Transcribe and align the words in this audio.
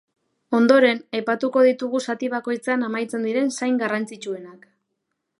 Ondoren, 0.59 1.01
aipatuko 1.17 1.65
ditugu 1.67 2.01
zati 2.13 2.29
bakoitzean 2.35 2.85
amaitzen 2.87 3.27
diren 3.27 3.53
zain 3.61 3.77
garrantzitsuenak. 3.83 4.65